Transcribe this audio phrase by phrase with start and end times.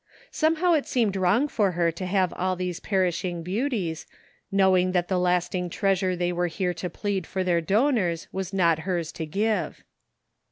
[0.31, 4.07] Somehow it seemed wrong for her to have all these perishing beauties,
[4.51, 8.79] knowing that the lasting treasure they were here to plead for their donors was not
[8.79, 9.83] hers to give.